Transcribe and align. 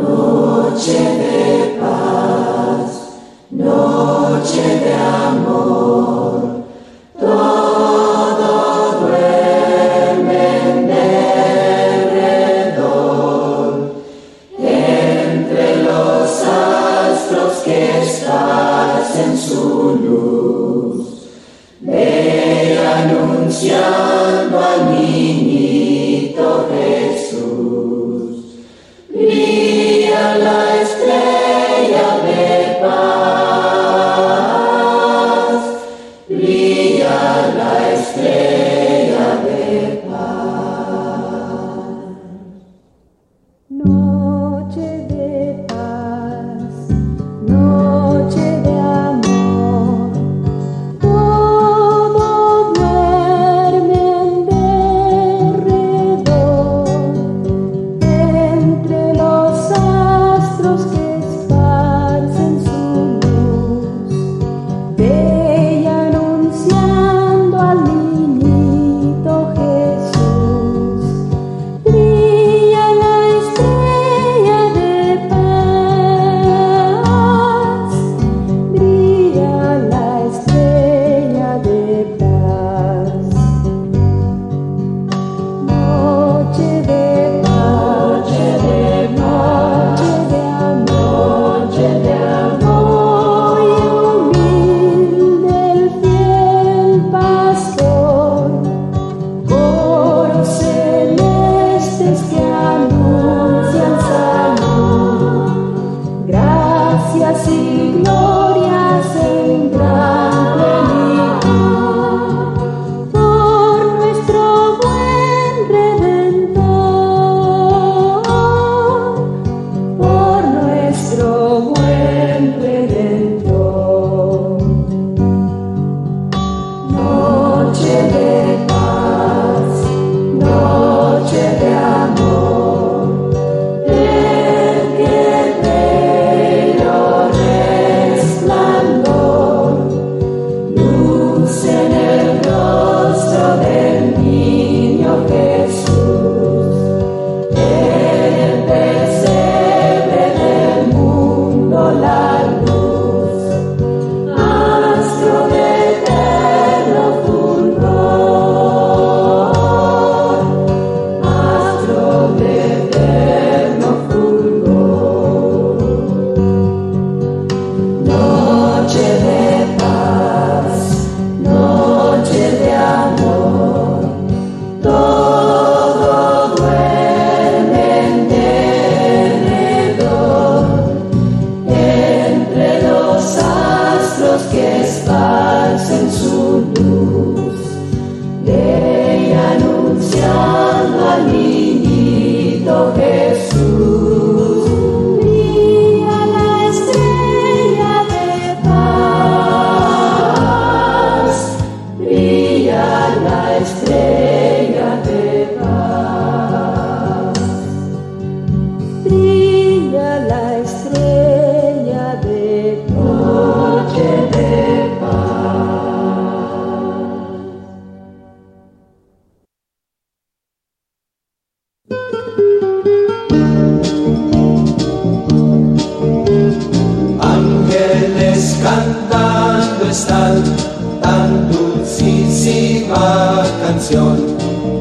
noche 0.00 0.98
de 1.20 1.78
paz, 1.78 2.90
noche 3.50 4.80
de 4.82 4.92
amor. 4.92 5.69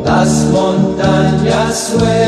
las 0.05 0.45
montañas 0.51 1.93
suenan. 1.97 2.18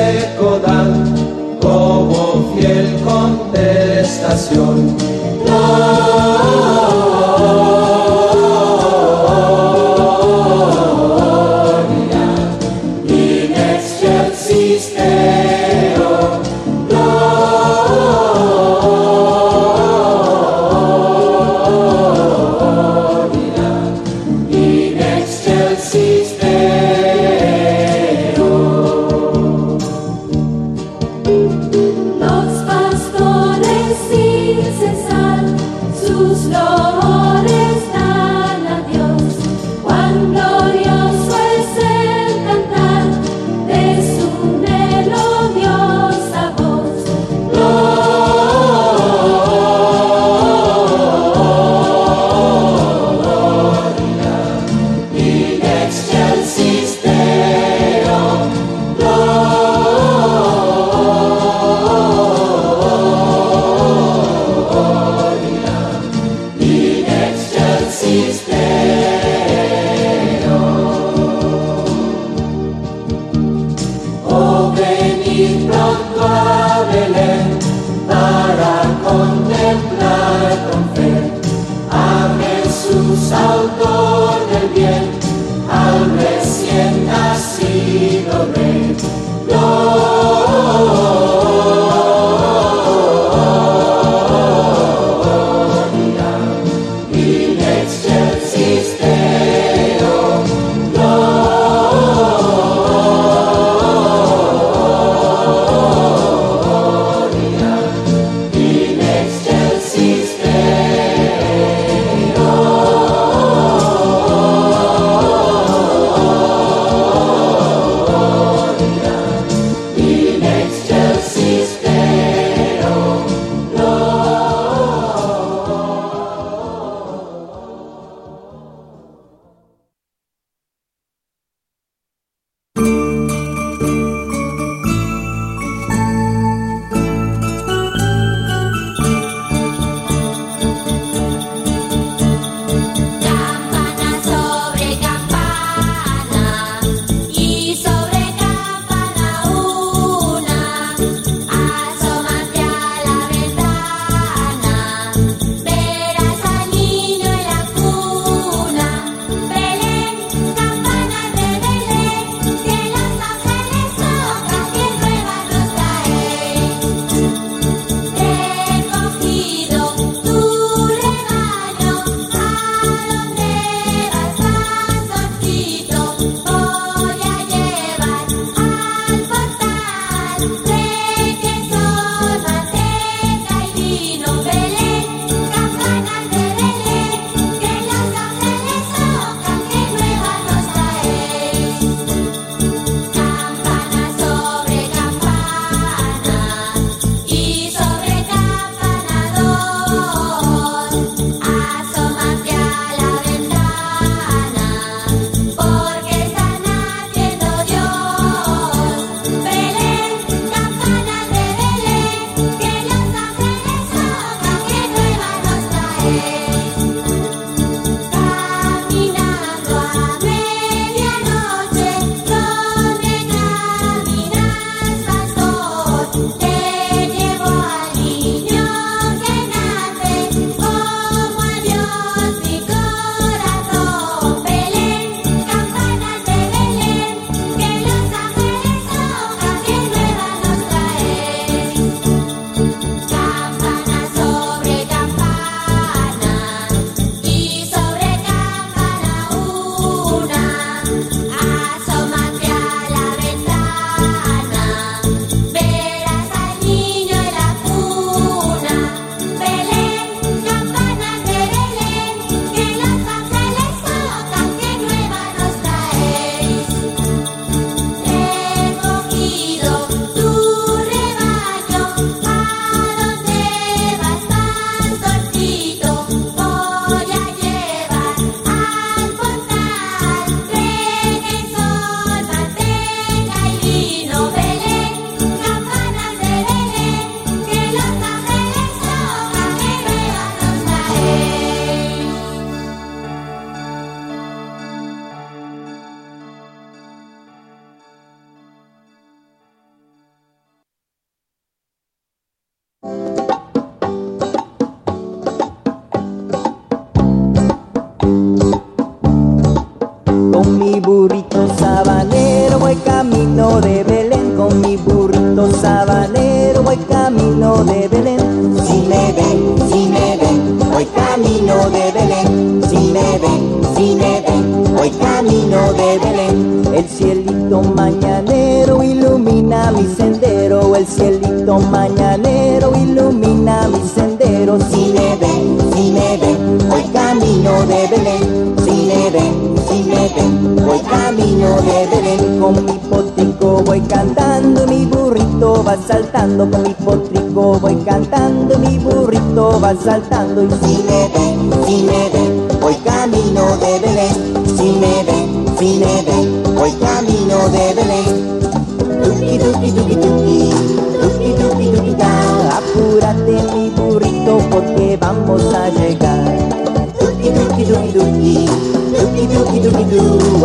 Voy 343.72 343.80
cantando, 343.88 344.68
mi 344.68 344.86
burrito 344.86 345.64
va 345.64 345.78
saltando. 345.78 346.50
Con 346.52 346.64
mi 346.64 346.74
potrico 346.74 347.58
voy 347.58 347.78
cantando, 347.86 348.60
mi 348.60 348.78
burrito 348.78 349.62
va 349.62 349.74
saltando. 349.74 350.44
Y 350.44 350.50
si 350.62 350.84
me 350.84 351.08
ven, 351.14 351.50
si 351.66 351.84
me 351.84 352.10
ven, 352.10 352.48
voy 352.60 352.76
camino 352.84 353.56
de 353.64 353.80
Belén. 353.80 354.16
Si 354.58 354.72
me 354.82 355.04
ven, 355.08 355.46
si 355.58 355.78
me 355.78 356.02
ven, 356.04 356.44
voy 356.54 356.72
camino 356.74 357.38
de 357.48 357.74
Belén. 357.74 358.32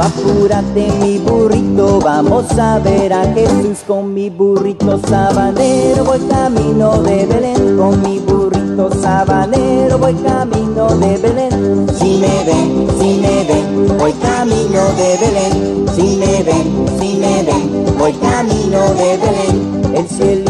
Apúrate 0.06 0.88
mi 1.00 1.18
burrito, 1.18 2.00
vamos 2.00 2.46
a 2.58 2.78
ver 2.80 3.12
a 3.12 3.22
Jesús 3.34 3.78
con 3.86 4.12
mi 4.12 4.30
burrito 4.30 4.98
sabanero. 4.98 6.04
Voy 6.04 6.18
camino 6.28 7.02
de 7.02 7.25
Belén 7.26 7.76
con 7.76 8.02
mi 8.02 8.18
burrito 8.18 8.90
sabanero. 9.00 9.98
Voy 9.98 10.14
camino 10.14 10.88
de 10.96 11.18
Belén. 11.18 11.86
Si 11.98 12.18
me 12.18 12.44
ven, 12.44 12.86
si 12.98 13.20
me 13.20 13.44
ven, 13.44 13.98
voy 13.98 14.12
camino 14.12 14.82
de 14.96 15.18
Belén. 15.20 15.86
Si 15.94 16.16
me 16.16 16.42
ven, 16.42 16.86
si 16.98 17.16
me 17.16 17.42
ven, 17.44 17.98
voy 17.98 18.12
camino 18.12 18.80
de 18.94 19.16
Belén. 19.18 19.94
El 19.94 20.08
cielito 20.08 20.45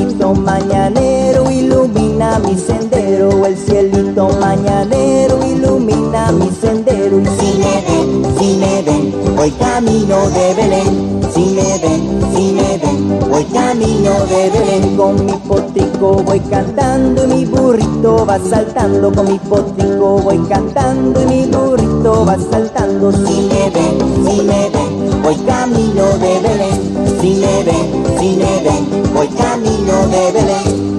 camino 10.16 10.30
de 10.30 10.54
Belén. 10.54 11.20
Si 11.35 11.44
me 11.46 11.78
ven, 11.78 12.20
si 12.35 12.52
me 12.52 12.78
ven, 12.78 13.30
voy 13.30 13.44
camino 13.44 14.12
de 14.26 14.50
Belén. 14.50 14.96
Con 14.96 15.26
mi 15.26 15.32
potrico 15.32 16.23
voy 16.25 16.40
cantando 16.40 17.25
y 17.25 17.26
mi 17.26 17.44
burrito 17.44 18.25
va 18.25 18.38
saltando. 18.38 19.12
Con 19.12 19.30
mi 19.30 19.38
potrico 19.38 20.18
voy 20.18 20.38
cantando 20.49 21.20
y 21.23 21.26
mi 21.26 21.46
burrito 21.46 22.25
va 22.25 22.37
saltando. 22.50 23.12
Si 23.12 23.42
me 23.42 23.70
ven, 23.70 23.99
si 24.26 24.42
me 24.42 24.70
ven, 24.70 25.23
voy 25.23 25.37
camino 25.46 26.04
de 26.18 26.40
Belén. 26.40 27.18
Si 27.20 27.35
me 27.35 27.62
ven, 27.64 28.18
si 28.18 28.37
me 28.37 28.62
ven, 28.62 29.12
voy 29.14 29.28
camino 29.28 30.06
de 30.12 30.32
Belén. 30.32 30.96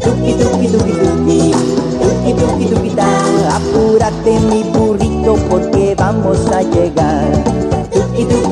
Tuki, 0.00 0.32
tuki, 0.34 0.68
tuki, 0.68 0.92
tuki, 0.92 1.52
tuki, 2.00 2.34
tuki, 2.34 2.64
tuki, 2.74 2.90
ta. 2.90 3.08
Apúrate 3.56 4.40
mi 4.50 4.62
burrito 4.64 5.36
porque 5.48 5.94
vamos 5.96 6.38
a 6.50 6.62
llegar. 6.62 7.17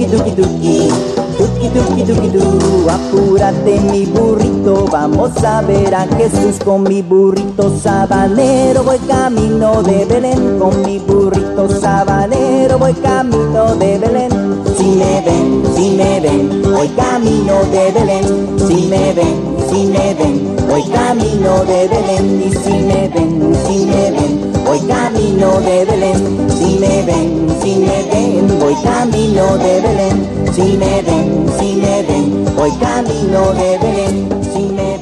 Tuki, 0.07 0.31
tuki, 0.37 0.89
tuki, 1.37 1.69
tuki, 1.75 2.03
tuki, 2.07 2.29
tu. 2.31 2.45
Apúrate 2.89 3.81
mi 3.91 4.07
burrito, 4.07 4.87
vamos 4.87 5.33
a 5.43 5.63
ver 5.63 5.93
a 5.95 6.07
Jesús 6.17 6.63
con 6.65 6.85
mi 6.85 7.03
burrito 7.03 7.77
sabanero. 7.77 8.85
Voy 8.85 8.99
camino 9.09 9.83
de 9.83 10.05
Belén 10.05 10.59
con 10.61 10.81
mi 10.83 11.01
burrito 11.01 11.69
sabanero. 11.69 12.79
Voy 12.79 12.95
camino 12.95 13.75
de 13.75 13.99
Belén. 13.99 14.36
Si 14.87 14.93
me 14.93 15.21
ven, 15.21 15.65
si 15.75 15.91
me 15.97 16.21
ven, 16.21 16.63
voy 16.63 16.89
camino 16.91 17.65
de 17.73 17.91
Belén. 17.91 18.25
Si 18.69 18.87
me 18.87 19.13
ven, 19.15 19.37
si 19.69 19.87
me 19.87 20.15
ven, 20.15 20.57
voy 20.69 20.85
camino 20.85 21.65
de 21.65 21.89
Belén. 21.89 22.53
Si 22.63 22.71
me 22.71 23.09
ven, 23.09 23.53
si 23.67 23.85
me 23.85 24.11
ven, 24.13 24.53
voy 24.65 24.79
camino 24.87 25.61
de 25.61 25.85
Belén. 25.87 26.49
Si 26.57 26.79
me 26.79 27.03
ven, 27.03 27.49
si 27.61 27.75
me 27.81 28.03
ven, 28.13 28.59
voy 28.61 28.77
camino 28.85 29.59
de 29.59 29.81
Belén. 29.81 30.29
Si 30.55 30.77
me 30.77 31.03
ven, 31.03 31.47
si 31.59 31.75
me 31.83 32.03
ven, 32.05 32.45
voy 32.57 32.71
camino 32.79 33.53
de 33.55 33.79
Belén. 33.79 34.29
Si 34.55 34.61
me 34.69 34.91
ven, 34.91 34.96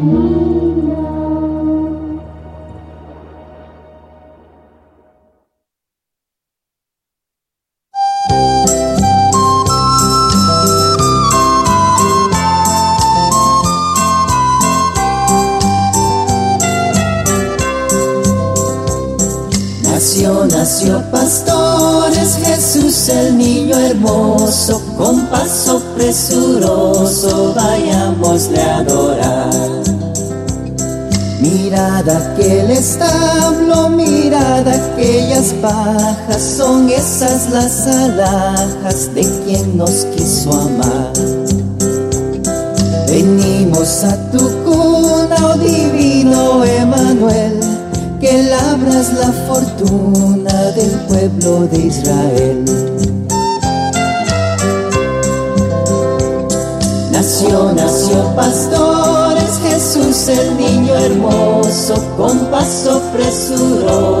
Amen. 0.00 0.39
son 36.40 36.88
esas 36.88 37.50
las 37.50 37.86
alhajas 37.86 39.14
de 39.14 39.22
quien 39.44 39.76
nos 39.76 40.06
quiso 40.16 40.50
amar. 40.52 41.12
Venimos 43.06 44.04
a 44.04 44.30
tu 44.30 44.38
cuna, 44.64 45.36
oh 45.44 45.58
divino 45.58 46.64
Emanuel, 46.64 47.60
que 48.20 48.42
labras 48.44 49.12
la 49.14 49.32
fortuna 49.48 50.54
del 50.72 50.90
pueblo 51.08 51.66
de 51.66 51.78
Israel. 51.78 52.64
Nació, 57.12 57.72
nació 57.74 58.34
pastores, 58.34 59.50
Jesús 59.62 60.28
el 60.28 60.56
niño 60.56 60.94
hermoso, 60.94 61.94
con 62.16 62.38
paso 62.46 63.02
presuroso 63.12 64.19